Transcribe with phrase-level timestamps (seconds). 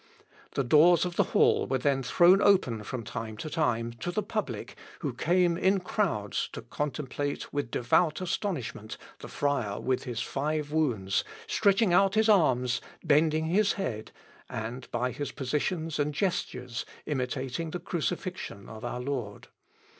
[0.55, 4.23] The doors of the hall were then thrown open from time to time to the
[4.23, 10.71] public who came in crowds to contemplate with devout astonishment the friar with his five
[10.71, 14.11] wounds, stretching out his arms, bending his head,
[14.49, 19.49] and by his positions and gestures imitating the crucifixion of our Lord.